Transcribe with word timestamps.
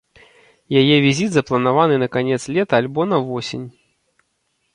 Яе 0.81 0.95
візіт 1.05 1.29
запланаваны 1.35 1.95
на 2.05 2.09
канец 2.15 2.41
лета 2.57 2.73
альбо 2.81 3.01
на 3.11 3.17
восень. 3.29 3.67